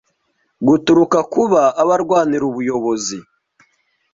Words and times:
guturuka 0.67 1.17
ku 1.23 1.27
kuba 1.33 1.61
aba 1.81 1.93
arwanira 1.97 2.43
ubuyobozi 2.51 3.17